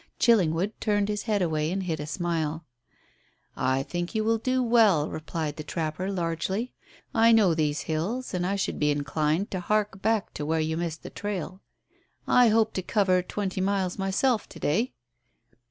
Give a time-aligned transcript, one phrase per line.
[0.17, 2.65] Chillingwood turned his head away and hid a smile.
[3.55, 6.73] "I think you will do well," replied the trapper largely.
[7.13, 10.75] "I know these hills, and I should be inclined to hark back to where you
[10.75, 11.61] missed the trail.
[12.27, 14.93] I hope to cover twenty miles myself to day."